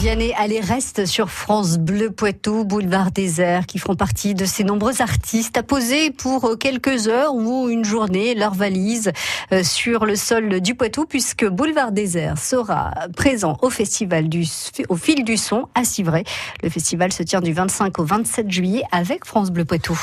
Vianney, 0.00 0.32
allez 0.38 0.60
reste 0.60 1.04
sur 1.04 1.30
France 1.30 1.76
Bleu 1.76 2.10
Poitou, 2.10 2.64
Boulevard 2.64 3.10
désert, 3.10 3.66
qui 3.66 3.78
feront 3.78 3.96
partie 3.96 4.34
de 4.34 4.46
ces 4.46 4.64
nombreux 4.64 5.02
artistes 5.02 5.58
à 5.58 5.62
poser 5.62 6.10
pour 6.10 6.56
quelques 6.58 7.06
heures 7.06 7.34
ou 7.34 7.68
une 7.68 7.84
journée 7.84 8.34
leur 8.34 8.54
valise 8.54 9.12
euh, 9.52 9.62
sur 9.62 10.06
le 10.06 10.16
sol 10.16 10.62
du 10.62 10.74
Poitou, 10.74 11.04
puisque 11.04 11.44
Boulevard 11.46 11.92
désert 11.92 12.38
sera 12.38 12.92
présent 13.14 13.58
au 13.60 13.68
festival 13.68 14.30
du 14.30 14.46
au 14.88 14.96
fil 14.96 15.22
du 15.22 15.36
son 15.36 15.68
à 15.74 15.84
Civray. 15.84 16.24
Le 16.62 16.70
festival 16.70 17.12
se 17.12 17.22
tient 17.22 17.42
du 17.42 17.52
25 17.52 17.98
au 17.98 18.04
27 18.04 18.50
juillet 18.50 18.82
avec 18.92 19.26
France 19.26 19.50
Bleu 19.50 19.66
Poitou. 19.66 20.00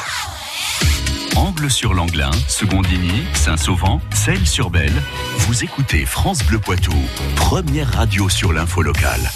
Angle 1.36 1.72
sur 1.72 1.96
l'Anglin, 1.96 2.30
Secondigny, 2.48 3.24
Saint-Sauvant, 3.34 4.00
Celles-sur-Belle. 4.14 5.02
Vous 5.40 5.64
écoutez 5.64 6.06
France 6.06 6.44
Bleu 6.44 6.60
Poitou, 6.60 6.94
première 7.36 7.92
radio 7.94 8.30
sur 8.30 8.54
l'info 8.54 8.84
locale. 8.84 9.28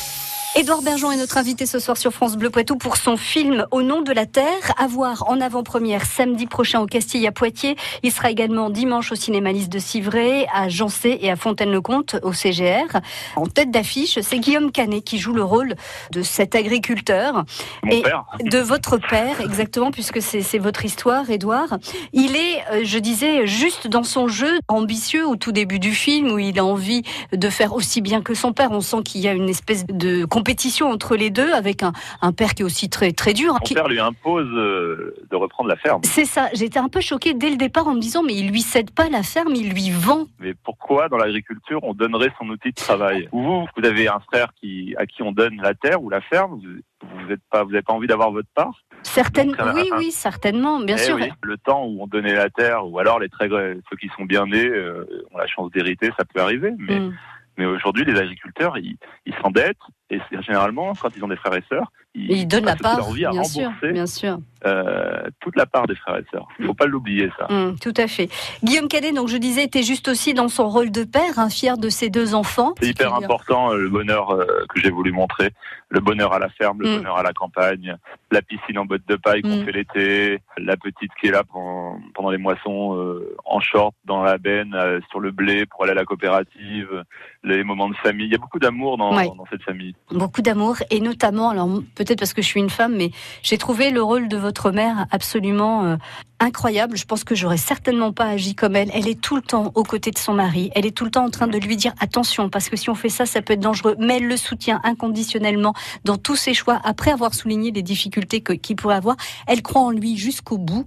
Édouard 0.53 0.81
Bergeon 0.81 1.13
est 1.13 1.17
notre 1.17 1.38
invité 1.38 1.65
ce 1.65 1.79
soir 1.79 1.96
sur 1.96 2.12
France 2.12 2.36
Bleu 2.36 2.50
Poitou 2.50 2.75
pour 2.75 2.98
son 2.98 3.15
film 3.15 3.65
Au 3.72 3.84
nom 3.84 4.01
de 4.01 4.12
la 4.12 4.25
terre, 4.25 4.74
à 4.77 4.86
voir 4.86 5.24
en 5.29 5.39
avant-première 5.39 6.05
samedi 6.05 6.46
prochain 6.46 6.81
au 6.81 6.88
Castille 6.88 7.25
à 7.25 7.31
Poitiers. 7.31 7.77
Il 8.03 8.12
sera 8.12 8.31
également 8.31 8.70
dimanche 8.70 9.13
au 9.13 9.15
cinéma 9.15 9.53
Lys 9.53 9.70
de 9.70 9.79
Civray, 9.79 10.46
à 10.53 10.67
Jancé 10.67 11.17
et 11.22 11.31
à 11.31 11.38
Fontaine-le-Comte 11.38 12.17
au 12.24 12.34
CGR. 12.34 13.00
En 13.38 13.46
tête 13.46 13.72
d'affiche, 13.72 14.20
c'est 14.22 14.39
Guillaume 14.39 14.74
Canet 14.74 15.01
qui 15.01 15.20
joue 15.20 15.31
le 15.31 15.41
rôle 15.41 15.75
de 16.12 16.22
cet 16.22 16.53
agriculteur. 16.53 17.46
Mon 17.84 17.91
et 17.91 18.01
père. 18.01 18.25
de 18.43 18.60
votre 18.60 18.98
père, 18.98 19.39
exactement, 19.39 19.91
puisque 19.91 20.22
c'est 20.22 20.41
c'est 20.41 20.60
votre 20.60 20.84
histoire, 20.84 21.29
Édouard. 21.29 21.77
Il 22.12 22.36
est, 22.36 22.62
euh, 22.74 22.81
je 22.84 23.00
disais, 23.00 23.48
juste 23.48 23.88
dans 23.88 24.03
son 24.03 24.27
jeu, 24.27 24.60
ambitieux 24.67 25.25
au 25.25 25.38
tout 25.38 25.53
début 25.53 25.79
du 25.79 25.93
film, 25.93 26.29
où 26.29 26.39
il 26.39 26.60
a 26.60 26.65
envie 26.65 27.03
de 27.31 27.50
faire 27.50 27.74
aussi 27.74 28.01
bien 28.01 28.22
que 28.22 28.34
son 28.34 28.51
père. 28.51 28.72
On 28.72 28.81
sent 28.81 29.03
qu'il 29.05 29.22
y 29.22 29.29
a 29.29 29.34
une 29.34 29.48
espèce 29.48 29.86
de 29.88 30.25
compétition 30.45 30.89
entre 30.89 31.15
les 31.15 31.29
deux 31.29 31.51
avec 31.53 31.83
un, 31.83 31.91
un 32.24 32.31
père 32.31 32.55
qui 32.55 32.63
est 32.63 32.65
aussi 32.65 32.89
très 32.89 33.12
très 33.12 33.33
dur. 33.33 33.53
Son 33.53 33.60
qui- 33.60 33.75
père 33.75 33.88
lui 33.88 34.00
impose 34.00 34.48
euh, 34.53 35.13
de 35.29 35.36
reprendre 35.36 35.69
la 35.69 35.75
ferme. 35.75 36.01
C'est 36.03 36.25
ça. 36.25 36.50
J'étais 36.53 36.79
un 36.79 36.89
peu 36.89 37.00
choquée 37.00 37.36
dès 37.36 37.51
le 37.51 37.57
départ 37.57 37.88
en 37.88 37.93
me 37.93 38.00
disant 38.01 38.24
mais 38.24 38.33
il 38.33 38.50
lui 38.50 38.62
cède 38.62 38.89
pas 38.89 39.07
la 39.10 39.21
ferme, 39.21 39.53
il 39.55 39.69
lui 39.71 39.91
vend. 39.91 40.25
Mais 40.39 40.55
pourquoi 40.63 41.10
dans 41.10 41.17
l'agriculture 41.17 41.79
on 41.83 41.93
donnerait 41.93 42.31
son 42.39 42.50
outil 42.50 42.69
de 42.69 42.75
travail? 42.75 43.29
Vous, 43.31 43.65
vous 43.77 43.86
avez 43.86 44.07
un 44.07 44.19
frère 44.31 44.48
qui 44.60 44.95
à 44.98 45.05
qui 45.05 45.21
on 45.21 45.31
donne 45.31 45.57
la 45.62 45.75
terre 45.75 46.01
ou 46.01 46.10
la 46.10 46.21
ferme. 46.21 46.60
Vous 47.03 47.31
êtes 47.31 47.41
pas, 47.51 47.63
vous 47.63 47.69
n'avez 47.71 47.83
pas 47.83 47.93
envie 47.93 48.07
d'avoir 48.07 48.31
votre 48.31 48.50
part? 48.55 48.74
Certaines, 49.03 49.51
Donc, 49.51 49.75
oui, 49.75 49.89
oui, 49.98 50.12
certainement, 50.12 50.79
bien 50.79 50.95
Eh 50.98 51.03
sûr. 51.03 51.15
oui, 51.17 51.29
le 51.43 51.57
temps 51.57 51.86
où 51.86 52.01
on 52.01 52.07
donnait 52.07 52.33
la 52.36 52.50
terre, 52.50 52.88
ou 52.88 52.98
alors 53.00 53.19
les 53.19 53.29
très 53.29 53.48
ceux 53.50 53.98
qui 54.00 54.10
sont 54.17 54.25
bien 54.25 54.45
nés 54.48 54.67
euh, 54.67 55.05
ont 55.31 55.38
la 55.38 55.48
chance 55.48 55.69
d'hériter, 55.71 56.10
ça 56.17 56.25
peut 56.25 56.41
arriver. 56.41 56.71
Mais, 56.77 57.00
Mm. 57.00 57.13
mais 57.57 57.65
aujourd'hui, 57.65 58.05
les 58.05 58.17
agriculteurs, 58.19 58.77
ils 58.77 58.98
s'endettent 59.41 59.77
et 60.12 60.20
généralement, 60.41 60.94
quand 61.01 61.10
ils 61.15 61.24
ont 61.24 61.27
des 61.30 61.36
frères 61.38 61.56
et 61.56 61.63
sœurs, 61.70 61.91
ils, 62.13 62.30
Et 62.30 62.36
il 62.39 62.46
donne 62.48 62.65
la 62.65 62.75
part, 62.75 62.98
leur 62.98 63.12
vie 63.13 63.25
à 63.25 63.32
bien 63.32 63.44
sûr, 63.46 63.72
bien 63.82 64.06
sûr. 64.06 64.38
euh, 64.65 65.24
toute 65.39 65.56
la 65.56 65.65
part 65.65 65.88
des 65.88 65.96
frères 65.96 66.18
et 66.18 66.25
sœurs. 66.30 66.46
Il 66.60 66.65
faut 66.65 66.74
pas 66.74 66.86
l'oublier 66.86 67.32
ça. 67.39 67.50
Hum, 67.50 67.80
tout 67.80 67.94
à 67.96 68.08
fait. 68.08 68.27
Guillaume 68.63 68.89
Cadet, 68.89 69.13
donc 69.13 69.30
je 69.30 69.38
disais, 69.38 69.63
était 69.63 69.82
juste 69.84 70.10
aussi 70.10 70.34
dans 70.34 70.50
son 70.50 70.68
rôle 70.68 70.91
de 70.91 71.06
père, 71.06 71.38
hein, 71.39 71.50
fier 71.50 71.77
de 71.77 71.88
ses 71.88 72.10
deux 72.10 72.36
enfants. 72.36 72.74
C'est 72.82 72.89
hyper 72.89 73.13
important 73.15 73.72
euh, 73.72 73.77
le 73.77 73.89
bonheur 73.89 74.32
euh, 74.32 74.46
que 74.68 74.82
j'ai 74.82 74.89
voulu 74.89 75.13
montrer, 75.13 75.51
le 75.88 76.01
bonheur 76.01 76.34
à 76.34 76.39
la 76.39 76.50
ferme, 76.50 76.82
le 76.82 76.89
Mm. 76.89 76.98
bonheur 76.98 77.18
à 77.18 77.24
la 77.24 77.32
campagne, 77.32 77.96
la 78.32 78.41
piscine 78.41 78.77
en 78.77 78.86
botte 78.86 79.08
de 79.08 79.15
paille 79.15 79.41
qu'on 79.41 79.62
Mm. 79.62 79.65
fait 79.65 79.72
l'été, 79.72 80.39
la 80.58 80.75
petite 80.75 81.12
qui 81.22 81.27
est 81.27 81.32
là 81.32 81.44
pendant, 81.46 81.98
pendant 82.13 82.30
les 82.30 82.38
moissons 82.38 82.98
euh, 82.98 83.36
en 83.46 83.62
short 83.62 83.96
dans 84.03 84.22
la 84.22 84.38
benne 84.38 84.75
sur 85.12 85.22
le 85.22 85.32
blé 85.32 85.65
pour 85.65 85.84
aller 85.84 85.91
à 85.94 85.96
la 85.96 86.03
coopérative, 86.03 87.06
les 87.46 87.63
moments 87.63 87.88
de 87.88 87.96
famille. 87.96 88.25
Il 88.27 88.32
y 88.34 88.36
a 88.36 88.39
beaucoup 88.39 88.60
d'amour 88.60 88.98
dans, 88.98 89.15
Ouais. 89.15 89.27
dans 89.38 89.46
cette 89.50 89.63
famille. 89.63 89.96
Beaucoup 90.10 90.41
d'amour 90.41 90.75
et 90.89 91.00
notamment, 91.00 91.50
alors 91.50 91.70
peut-être 91.96 92.20
parce 92.20 92.34
que 92.34 92.41
je 92.41 92.48
suis 92.48 92.60
une 92.60 92.70
femme, 92.70 92.96
mais 92.98 93.12
j'ai 93.43 93.58
trouvé 93.58 93.91
le 93.91 94.01
rôle 94.01 94.27
de 94.27 94.36
votre 94.36 94.72
mère 94.72 95.05
absolument 95.10 95.86
euh, 95.86 95.96
incroyable. 96.41 96.98
Je 96.98 97.05
pense 97.05 97.24
que 97.24 97.34
j'aurais 97.34 97.55
certainement 97.55 98.12
pas 98.12 98.25
agi 98.25 98.53
comme 98.53 98.75
elle. 98.75 98.89
Elle 98.93 99.08
est 99.08 99.22
tout 99.22 99.38
le 99.38 99.41
temps 99.41 99.72
aux 99.74 99.84
côtés 99.84 100.12
de 100.12 100.17
son 100.17 100.34
mari. 100.34 100.70
Elle 100.75 100.86
est 100.86 100.96
tout 100.96 101.05
le 101.05 101.12
temps 101.12 101.24
en 101.24 101.29
train 101.29 101.48
de 101.48 101.58
lui 101.58 101.77
dire 101.77 101.93
attention 102.01 102.50
parce 102.50 102.67
que 102.67 102.75
si 102.75 102.89
on 102.89 102.96
fait 102.96 103.08
ça, 103.08 103.25
ça 103.25 103.41
peut 103.41 103.53
être 103.53 103.62
dangereux. 103.62 103.96
Mais 104.00 104.17
elle 104.17 104.27
le 104.27 104.36
soutient 104.36 104.81
inconditionnellement 104.84 105.74
dans 106.03 106.17
tous 106.17 106.36
ses 106.36 106.53
choix. 106.53 106.81
Après 106.84 107.12
avoir 107.12 107.34
souligné 107.34 107.72
les 107.72 107.84
difficultés 107.84 108.41
qu'il 108.41 108.75
pourrait 108.75 108.96
avoir, 108.96 109.15
elle 109.48 109.62
croit 109.62 109.84
en 109.84 109.91
lui 109.91 110.17
jusqu'au 110.17 110.58
bout. 110.58 110.86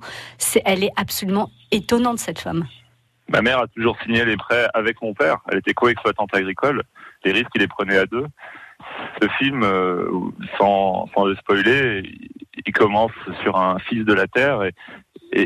Elle 0.66 0.84
est 0.84 0.92
absolument 0.96 1.50
étonnante 1.70 2.18
cette 2.18 2.40
femme. 2.40 2.66
Ma 3.28 3.40
mère 3.40 3.58
a 3.60 3.66
toujours 3.68 3.96
signé 4.04 4.24
les 4.24 4.36
prêts 4.36 4.66
avec 4.74 5.00
mon 5.00 5.14
père. 5.14 5.38
Elle 5.50 5.58
était 5.58 5.72
co-exploitante 5.72 6.34
agricole. 6.34 6.82
Les 7.24 7.32
risques, 7.32 7.50
il 7.54 7.62
les 7.62 7.68
prenait 7.68 7.96
à 7.96 8.04
deux. 8.04 8.26
Ce 9.20 9.28
film, 9.38 9.62
euh, 9.62 10.06
sans, 10.58 11.08
sans 11.14 11.24
le 11.26 11.34
spoiler, 11.36 12.02
il, 12.66 12.72
commence 12.72 13.12
sur 13.42 13.56
un 13.56 13.78
fils 13.78 14.04
de 14.04 14.12
la 14.12 14.26
terre 14.26 14.62
et, 14.64 14.72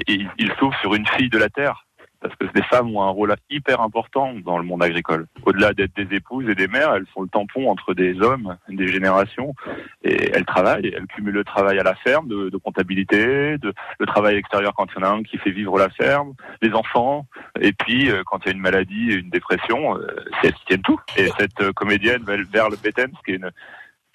il 0.07 0.53
s'ouvre 0.59 0.77
sur 0.81 0.95
une 0.95 1.07
fille 1.07 1.31
de 1.31 1.39
la 1.39 1.49
terre. 1.49 1.88
Parce 2.21 2.35
que 2.37 2.47
les 2.55 2.63
femmes 2.65 2.95
ont 2.95 3.03
un 3.03 3.11
rôle 3.11 3.35
hyper 3.49 3.81
important 3.81 4.35
dans 4.45 4.59
le 4.59 4.65
monde 4.65 4.83
agricole. 4.83 5.27
Au-delà 5.45 5.73
d'être 5.73 5.95
des 5.95 6.17
épouses 6.17 6.49
et 6.49 6.55
des 6.55 6.67
mères, 6.67 6.93
elles 6.95 7.07
font 7.15 7.23
le 7.23 7.29
tampon 7.29 7.71
entre 7.71 7.95
des 7.95 8.21
hommes, 8.21 8.57
des 8.69 8.89
générations, 8.89 9.55
et 10.03 10.31
elles 10.35 10.45
travaillent. 10.45 10.93
Elles 10.95 11.07
cumulent 11.07 11.35
le 11.35 11.45
travail 11.45 11.79
à 11.79 11.83
la 11.83 11.95
ferme, 11.95 12.29
de, 12.29 12.49
de 12.49 12.57
comptabilité, 12.57 13.59
de, 13.59 13.73
le 13.99 14.07
travail 14.07 14.37
extérieur 14.37 14.75
quand 14.75 14.87
il 14.93 15.01
y 15.01 15.05
en 15.05 15.09
a 15.09 15.11
un 15.11 15.23
qui 15.23 15.39
fait 15.39 15.51
vivre 15.51 15.79
la 15.79 15.89
ferme, 15.91 16.35
les 16.63 16.73
enfants, 16.73 17.27
et 17.61 17.73
puis 17.73 18.11
euh, 18.11 18.23
quand 18.27 18.39
il 18.45 18.47
y 18.47 18.49
a 18.51 18.55
une 18.55 18.61
maladie 18.61 19.15
une 19.15 19.31
dépression, 19.31 19.97
euh, 19.97 20.07
c'est 20.41 20.49
elles 20.49 20.55
qui 20.55 20.65
tiennent 20.67 20.83
tout. 20.83 21.01
Et 21.17 21.29
cette 21.39 21.61
euh, 21.61 21.73
comédienne, 21.73 22.25
Verle 22.25 22.75
Bettens, 22.83 23.13
qui 23.25 23.33
est 23.33 23.37
une 23.37 23.51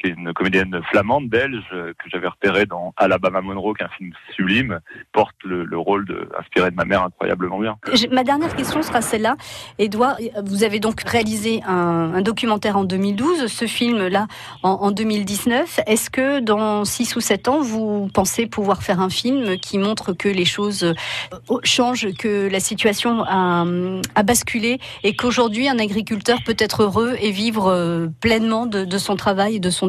qui 0.04 0.10
une 0.10 0.34
comédienne 0.34 0.80
flamande 0.92 1.30
belge 1.30 1.64
euh, 1.74 1.94
que 1.94 2.10
j'avais 2.12 2.28
repérée 2.28 2.66
dans 2.66 2.94
Alabama 2.98 3.42
Monroe, 3.42 3.74
qui 3.74 3.84
est 3.84 3.86
un 3.86 3.90
film 3.90 4.12
sublime, 4.36 4.80
porte 5.12 5.36
le, 5.44 5.64
le 5.64 5.78
rôle 5.78 6.06
de, 6.06 6.28
de 6.56 6.76
ma 6.76 6.86
mère 6.86 7.04
incroyablement 7.04 7.60
bien. 7.60 7.78
J'ai- 7.94 8.08
Ma 8.10 8.24
dernière 8.24 8.56
question 8.56 8.82
sera 8.84 9.02
celle-là. 9.02 9.38
Edouard, 9.80 10.18
vous 10.44 10.64
avez 10.64 10.80
donc 10.80 11.02
réalisé 11.02 11.62
un, 11.66 12.22
documentaire 12.22 12.78
en 12.78 12.84
2012, 12.84 13.48
ce 13.48 13.66
film-là 13.66 14.28
en, 14.62 14.70
en 14.70 14.92
2019. 14.92 15.80
Est-ce 15.88 16.10
que 16.10 16.40
dans 16.40 16.86
6 16.86 17.16
ou 17.16 17.22
7 17.22 17.48
ans, 17.48 17.62
vous 17.62 18.10
pensez 18.14 18.46
pouvoir 18.48 18.84
faire 18.84 19.00
un 19.00 19.10
film 19.10 19.58
qui 19.58 19.78
montre 19.78 20.14
que 20.14 20.30
les 20.30 20.46
choses 20.46 20.84
euh, 20.84 20.94
changent, 21.64 22.08
que 22.18 22.48
la 22.50 22.60
situation 22.60 23.24
a, 23.24 23.66
basculé 24.24 24.80
et 25.04 25.16
qu'aujourd'hui, 25.16 25.68
un 25.68 25.80
agriculteur 25.80 26.40
peut 26.46 26.56
être 26.60 26.84
heureux 26.84 27.16
et 27.20 27.32
vivre 27.32 27.68
euh, 27.68 28.08
pleinement 28.22 28.66
de, 28.66 28.86
de 28.86 28.98
son 28.98 29.16
travail 29.16 29.56
et 29.56 29.60
de 29.60 29.70
son 29.70 29.88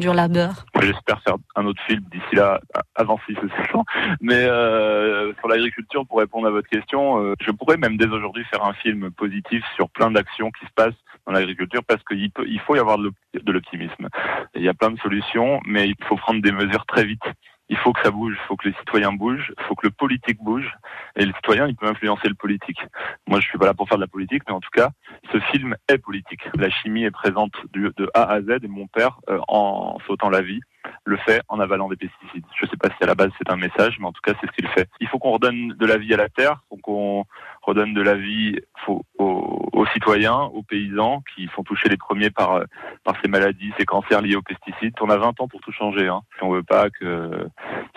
J'espère 0.81 1.23
faire 1.23 1.37
un 1.57 1.67
autre 1.67 1.83
film 1.87 2.03
d'ici 2.13 2.35
là, 2.35 2.61
avant 2.95 3.19
6 3.27 3.37
ou 3.43 3.49
7 3.49 3.75
ans. 3.75 3.85
Mais 4.21 4.45
euh, 4.45 5.33
sur 5.39 5.49
l'agriculture, 5.49 6.07
pour 6.07 6.19
répondre 6.19 6.47
à 6.47 6.51
votre 6.51 6.69
question, 6.69 7.23
euh, 7.23 7.35
je 7.41 7.51
pourrais 7.51 7.77
même 7.77 7.97
dès 7.97 8.07
aujourd'hui 8.07 8.45
faire 8.45 8.65
un 8.65 8.75
film 8.75 9.11
positif 9.11 9.65
sur 9.77 9.89
plein 9.91 10.11
d'actions 10.11 10.51
qui 10.51 10.67
se 10.67 10.73
passent 10.75 10.95
dans 11.27 11.33
l'agriculture 11.33 11.83
parce 11.87 12.03
qu'il 12.05 12.31
il 12.47 12.61
faut 12.61 12.77
y 12.77 12.79
avoir 12.79 12.99
de 12.99 13.53
l'optimisme. 13.53 14.09
Il 14.55 14.63
y 14.63 14.69
a 14.69 14.75
plein 14.75 14.91
de 14.91 14.99
solutions, 14.99 15.61
mais 15.67 15.89
il 15.89 15.95
faut 16.07 16.17
prendre 16.17 16.43
des 16.43 16.53
mesures 16.53 16.85
très 16.87 17.05
vite. 17.05 17.25
Il 17.69 17.77
faut 17.79 17.93
que 17.93 18.03
ça 18.03 18.11
bouge, 18.11 18.37
il 18.39 18.47
faut 18.47 18.57
que 18.57 18.69
les 18.69 18.75
citoyens 18.75 19.13
bougent, 19.13 19.53
il 19.59 19.65
faut 19.65 19.75
que 19.75 19.87
le 19.87 19.91
politique 19.91 20.39
bouge, 20.43 20.71
et 21.17 21.25
le 21.25 21.33
citoyen, 21.35 21.67
il 21.67 21.77
peut 21.77 21.87
influencer 21.87 22.29
le 22.29 22.35
politique. 22.35 22.81
Moi, 23.27 23.41
je 23.41 23.47
suis 23.47 23.59
pas 23.59 23.67
là 23.67 23.75
pour 23.75 23.89
faire 23.89 23.99
de 23.99 24.03
la 24.03 24.09
politique, 24.09 24.43
mais 24.47 24.55
en 24.55 24.61
tout 24.61 24.71
cas, 24.73 24.91
ce 25.33 25.39
film 25.41 25.75
est 25.89 25.99
politique. 25.99 26.43
La 26.57 26.71
chimie 26.71 27.05
est 27.05 27.11
présente 27.11 27.55
de 27.73 28.11
A 28.15 28.25
à 28.25 28.41
Z, 28.43 28.59
et 28.63 28.69
mon 28.69 28.87
père, 28.87 29.21
euh, 29.31 29.39
en 29.49 29.99
sautant 30.07 30.31
la 30.31 30.43
vie, 30.43 30.61
le 31.05 31.17
fait 31.19 31.41
en 31.49 31.61
avalant 31.61 31.89
des 31.89 31.97
pesticides. 31.97 32.45
Je 32.61 32.67
sais 32.67 32.77
pas 32.77 32.89
si 32.91 33.03
à 33.03 33.07
la 33.07 33.15
base 33.15 33.31
c'est 33.39 33.51
un 33.51 33.57
message, 33.57 33.99
mais 33.99 34.07
en 34.07 34.13
tout 34.13 34.21
cas, 34.23 34.33
c'est 34.41 34.47
ce 34.47 34.53
qu'il 34.53 34.69
fait. 34.69 34.89
Il 35.01 35.09
faut 35.09 35.19
qu'on 35.19 35.33
redonne 35.33 35.69
de 35.69 35.87
la 35.87 35.97
vie 35.97 36.13
à 36.15 36.17
la 36.17 36.29
terre, 36.29 36.61
faut 36.69 36.77
qu'on 36.77 37.25
redonne 37.65 37.95
de 37.95 38.03
la 38.03 38.15
vie 38.15 38.59
aux, 39.19 39.87
citoyens, 39.93 40.51
aux 40.53 40.63
paysans, 40.63 41.23
qui 41.35 41.49
sont 41.55 41.63
touchés 41.63 41.89
les 41.89 41.97
premiers 41.97 42.31
par, 42.31 42.55
euh, 42.55 42.65
par 43.05 43.15
ces 43.23 43.29
maladies, 43.29 43.73
ces 43.79 43.85
cancers 43.85 44.23
liés 44.23 44.37
aux 44.37 44.43
pesticides. 44.43 44.95
On 45.01 45.11
a 45.11 45.17
20 45.17 45.41
ans 45.41 45.49
pour 45.49 45.61
tout 45.61 45.73
changer. 45.73 46.11
Si 46.37 46.45
on 46.45 46.51
veut 46.51 46.63
pas 46.63 46.91
que, 46.91 47.47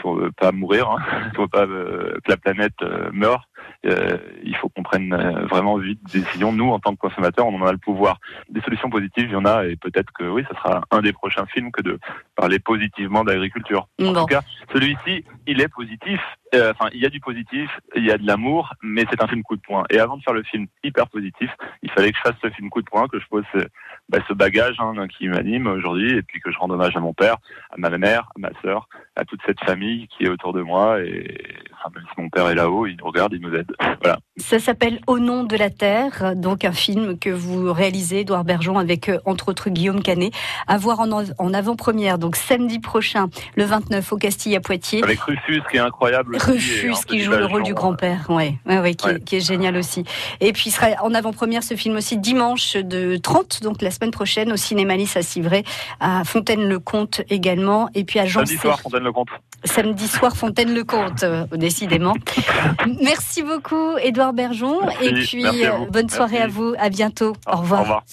on 0.04 0.16
veut 0.16 0.32
pas 0.32 0.52
mourir, 0.52 0.90
hein, 0.90 0.98
si 1.32 1.40
on 1.40 1.44
veut 1.44 1.48
pas 1.48 1.66
que 1.66 2.20
la 2.28 2.38
planète 2.38 2.82
euh, 2.82 3.10
meure, 3.12 3.48
euh, 3.86 4.18
il 4.44 4.56
faut 4.56 4.70
qu'on 4.70 4.84
prenne 4.84 5.14
euh, 5.14 5.46
vraiment 5.46 5.78
vite 5.78 6.00
des 6.12 6.20
décisions. 6.22 6.52
Nous, 6.52 6.70
en 6.70 6.80
tant 6.80 6.94
que 6.94 7.00
consommateurs, 7.00 7.48
on 7.48 7.62
en 7.62 7.66
a 7.66 7.72
le 7.72 7.78
pouvoir. 7.78 8.20
Des 8.50 8.62
solutions 8.62 8.90
positives, 8.90 9.26
il 9.26 9.32
y 9.34 9.36
en 9.36 9.46
a, 9.46 9.66
et 9.66 9.76
peut-être 9.76 10.12
que 10.14 10.24
oui, 10.24 10.44
ça 10.50 10.56
sera 10.58 10.82
un 10.92 11.02
des 11.02 11.14
prochains 11.14 11.46
films 11.48 11.72
que 11.72 11.82
de 11.82 12.00
parler 12.36 12.60
positivement 12.60 13.24
d'agriculture. 13.24 13.88
En 14.02 14.06
Bon. 14.06 14.14
tout 14.14 14.26
cas, 14.26 14.42
celui-ci, 14.74 15.24
il 15.48 15.62
est 15.62 15.68
positif. 15.70 16.20
Euh, 16.56 16.72
Enfin, 16.72 16.90
il 16.94 17.02
y 17.02 17.06
a 17.06 17.10
du 17.10 17.20
positif, 17.20 17.70
il 17.96 18.06
y 18.06 18.12
a 18.12 18.18
de 18.18 18.26
l'amour, 18.26 18.74
mais 18.82 19.06
c'est 19.10 19.22
un 19.22 19.28
film 19.28 19.44
coup 19.44 19.56
de 19.56 19.62
poing. 19.62 19.84
Et 19.90 20.00
avant 20.00 20.18
de 20.18 20.24
faire 20.24 20.34
le 20.34 20.44
film 20.44 20.68
hyper 20.84 21.08
positif, 21.10 21.50
il 21.82 21.92
fallait 21.92 22.12
que 22.12 22.18
je 22.18 22.22
fasse 22.22 22.36
ce 22.42 22.50
film 22.50 22.70
coup 22.70 22.82
de 22.82 22.90
poing, 22.90 23.08
que 23.08 23.20
je 23.20 23.28
pose 23.28 23.44
ce, 23.54 23.60
bah, 24.10 24.20
ce 24.28 24.34
bagage 24.34 24.76
hein, 24.80 24.94
qui 25.08 25.28
m'anime 25.28 25.68
aujourd'hui, 25.68 26.12
et 26.18 26.22
puis 26.22 26.40
que 26.40 26.52
je 26.52 26.58
rende 26.58 26.72
hommage 26.72 26.96
à 26.96 27.00
mon 27.00 27.14
père, 27.14 27.38
à 27.72 27.78
ma 27.78 27.90
mère, 27.98 28.30
à 28.36 28.40
ma 28.40 28.50
sœur, 28.62 28.88
à 29.16 29.26
toute 29.26 29.42
cette 29.46 29.60
famille 29.62 30.08
qui 30.08 30.24
est 30.26 30.30
autour 30.30 30.54
de 30.54 30.62
moi. 30.62 31.02
Et 31.02 31.38
enfin, 31.74 31.90
même 31.96 32.06
si 32.14 32.22
mon 32.22 32.30
père 32.30 32.48
est 32.48 32.56
là-haut, 32.56 32.86
il 32.88 32.98
regarde, 33.02 33.34
il 33.34 33.42
nous 33.48 33.56
aide. 33.56 33.68
Voilà. 34.02 34.18
Ça 34.38 34.60
s'appelle 34.60 35.00
Au 35.08 35.20
nom 35.20 35.44
de 35.44 35.56
la 35.56 35.70
terre, 35.70 36.34
donc 36.36 36.64
un 36.66 36.72
film 36.72 37.18
que 37.18 37.30
vous 37.30 37.74
réalisez, 37.74 38.20
Edouard 38.22 38.44
Bergeon, 38.44 38.78
avec 38.78 39.10
euh, 39.10 39.18
entre 39.26 39.50
autres 39.50 39.70
Guillaume 39.70 40.02
Canet, 40.04 40.32
à 40.68 40.78
voir 40.78 41.00
en, 41.00 41.54
avant-première, 41.54 42.18
donc 42.20 42.36
samedi 42.36 42.80
prochain, 42.80 43.30
le 43.56 43.64
29 43.66 44.14
au 44.14 44.18
Castille 44.18 44.56
à 44.56 44.60
Poitiers. 44.60 45.04
Avec 45.04 45.20
Rufus, 45.22 45.62
qui 45.72 45.78
est 45.78 45.80
incroyable. 45.80 46.38
Rufus 46.40 46.94
qui 47.08 47.20
joue 47.22 47.32
le 47.32 47.46
rôle 47.46 47.64
du 47.64 47.74
grand-père, 47.74 48.26
ouais, 48.30 48.56
ouais, 48.68 48.80
ouais, 48.80 48.94
qui, 48.96 49.08
est- 49.08 49.14
Ouais. 49.14 49.20
qui 49.22 49.36
est 49.38 49.46
génial 49.46 49.76
aussi. 49.78 50.04
Et 50.42 50.54
puis 50.54 50.64
il 50.68 50.72
sera 50.72 50.88
en 51.02 51.14
avant-première 51.14 51.64
ce 51.64 51.76
film 51.76 51.96
aussi 51.96 52.18
dimanche 52.18 52.76
de 52.76 53.18
30, 53.18 53.64
donc 53.64 53.82
la 53.82 53.90
semaine 53.92 54.12
prochaine 54.12 54.52
au 54.52 54.58
cinéma 54.58 54.96
Nice 54.98 55.16
à 55.18 55.22
Civray, 55.22 55.64
à 56.00 56.24
Fontaine-le-Comte 56.24 57.22
également, 57.30 57.90
et 57.96 58.04
puis 58.04 58.20
à 58.20 58.26
Jean 58.26 58.40
Samedi 58.46 58.58
soir, 58.58 58.80
Fontaine-le-Comte. 58.82 59.30
Samedi 59.64 60.08
soir, 60.08 60.36
Fontaine-le-Comte, 60.38 61.24
euh, 61.24 61.46
décidément. 61.54 62.14
Merci 63.02 63.37
beaucoup, 63.44 63.98
Édouard 63.98 64.34
Bergeon. 64.34 64.80
Merci, 64.82 65.06
et 65.06 65.14
puis, 65.14 65.44
merci 65.44 65.66
euh, 65.66 65.72
bonne 65.92 66.10
soirée 66.10 66.40
Merci. 66.40 66.46
à 66.46 66.48
vous. 66.48 66.74
À 66.78 66.90
bientôt. 66.90 67.34
Au 67.52 67.58
revoir. 67.58 67.82
Au 67.82 67.84
revoir. 67.84 68.04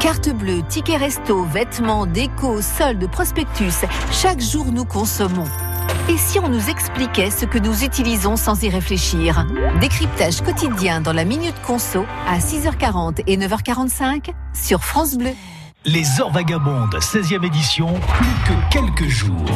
Carte 0.00 0.30
bleue, 0.30 0.62
ticket 0.68 0.96
resto, 0.96 1.44
vêtements, 1.44 2.06
déco, 2.06 2.62
soldes, 2.62 3.10
prospectus. 3.10 3.84
Chaque 4.10 4.40
jour, 4.40 4.66
nous 4.72 4.84
consommons. 4.86 5.44
Et 6.08 6.16
si 6.16 6.38
on 6.38 6.48
nous 6.48 6.70
expliquait 6.70 7.30
ce 7.30 7.44
que 7.44 7.58
nous 7.58 7.84
utilisons 7.84 8.36
sans 8.36 8.62
y 8.62 8.70
réfléchir? 8.70 9.46
Décryptage 9.80 10.40
quotidien 10.40 11.00
dans 11.00 11.12
la 11.12 11.24
Minute 11.24 11.54
Conso 11.66 12.04
à 12.26 12.38
6h40 12.38 13.22
et 13.26 13.36
9h45 13.36 14.30
sur 14.54 14.82
France 14.82 15.16
Bleu. 15.16 15.30
Les 15.86 16.20
Heures 16.20 16.30
Vagabondes, 16.30 16.94
16e 17.00 17.42
édition, 17.42 17.88
plus 17.88 18.34
que 18.44 18.70
quelques 18.70 19.08
jours. 19.08 19.50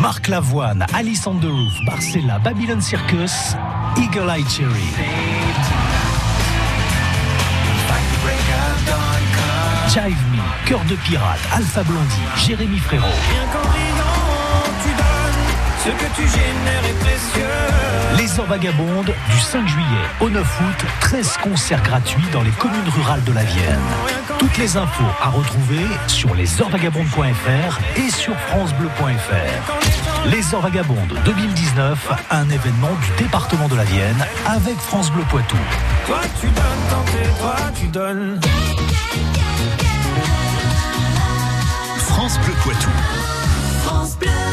Marc 0.00 0.28
Lavoine, 0.28 0.86
Alice 0.94 1.26
on 1.26 1.34
the 1.34 1.46
Roof, 1.46 1.74
Barcella, 1.84 2.38
Babylon 2.38 2.80
Circus, 2.80 3.56
Eagle 3.96 4.30
Eye 4.30 4.44
Cherry. 4.48 4.94
Jive 9.88 10.14
Me, 10.30 10.68
Cœur 10.68 10.84
de 10.88 10.94
Pirate, 10.94 11.40
Alpha 11.52 11.82
Blondie, 11.82 12.46
Jérémy 12.46 12.78
Frérot. 12.78 13.95
Ce 15.86 15.90
que 15.92 16.16
tu 16.16 16.22
génères 16.22 16.84
est 16.84 16.98
précieux. 16.98 17.46
Les 18.18 18.40
Heures 18.40 18.46
Vagabondes, 18.46 19.14
du 19.30 19.38
5 19.38 19.68
juillet 19.68 20.04
au 20.20 20.28
9 20.28 20.60
août, 20.60 20.86
13 21.00 21.36
concerts 21.36 21.82
gratuits 21.84 22.26
dans 22.32 22.42
les 22.42 22.50
communes 22.50 22.88
rurales 22.88 23.22
de 23.22 23.32
la 23.32 23.44
Vienne. 23.44 23.78
Toutes 24.36 24.58
les 24.58 24.76
infos 24.76 25.04
à 25.22 25.28
retrouver 25.28 25.86
sur 26.08 26.34
lesheuresvagabondes.fr 26.34 27.78
et 27.98 28.10
sur 28.10 28.34
francebleu.fr. 28.48 30.28
Les 30.28 30.52
Heures 30.52 30.62
Vagabondes 30.62 31.20
2019, 31.24 32.10
un 32.32 32.50
événement 32.50 32.90
du 33.02 33.22
département 33.22 33.68
de 33.68 33.76
la 33.76 33.84
Vienne 33.84 34.26
avec 34.44 34.76
France 34.78 35.12
Bleu 35.12 35.22
Poitou. 35.30 35.56
Toi 36.06 36.20
tu 36.40 36.46
donnes, 36.48 36.64
tant 36.90 37.04
toi 37.38 37.56
tu 37.78 37.86
donnes. 37.86 38.40
France 41.98 42.40
Bleu 42.40 42.54
Poitou. 42.64 42.90
France 43.84 44.16
Bleu. 44.18 44.36